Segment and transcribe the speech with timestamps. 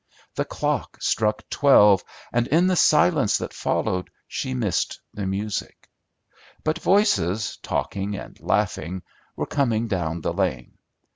[0.33, 2.03] The clock struck twelve,
[2.33, 5.87] and in the silence that followed she missed the music;
[6.63, 9.03] but voices talking and laughing
[9.35, 10.79] were coming down the lane.